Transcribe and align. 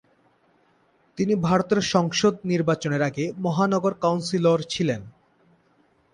তিনি 1.17 1.33
ভারতের 1.41 1.79
সংসদ 1.93 2.33
নির্বাচনের 2.43 3.01
আগে 3.01 3.25
মহানগর 3.37 3.93
কাউন্সিলর 4.03 4.59
ছিলেন। 4.69 5.01